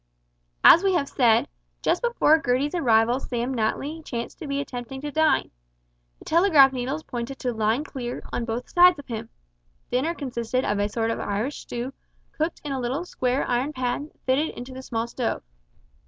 As 0.63 0.83
we 0.83 0.93
have 0.95 1.07
said, 1.07 1.47
just 1.83 2.01
before 2.01 2.41
Gertie's 2.41 2.73
arrival 2.73 3.19
Sam 3.19 3.53
Natly 3.55 4.03
chanced 4.03 4.39
to 4.39 4.47
be 4.47 4.59
attempting 4.59 4.99
to 5.01 5.11
dine. 5.11 5.51
The 6.17 6.25
telegraph 6.25 6.73
needles 6.73 7.03
pointed 7.03 7.37
to 7.37 7.53
"Line 7.53 7.83
clear" 7.83 8.23
on 8.33 8.43
both 8.43 8.67
sides 8.67 8.97
of 8.97 9.05
him. 9.07 9.29
Dinner 9.91 10.15
consisted 10.15 10.65
of 10.65 10.79
a 10.79 10.89
sort 10.89 11.11
of 11.11 11.19
Irish 11.19 11.59
stew 11.59 11.93
cooked 12.31 12.61
in 12.65 12.71
a 12.71 12.79
little 12.79 13.05
square 13.05 13.47
iron 13.47 13.73
pan 13.73 14.05
that 14.07 14.19
fitted 14.25 14.49
into 14.57 14.73
the 14.73 14.81
small 14.81 15.05
stove. 15.05 15.43